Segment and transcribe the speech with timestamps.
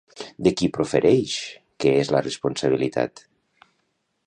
[0.45, 1.35] De qui profereix
[1.85, 3.25] que és la responsabilitat?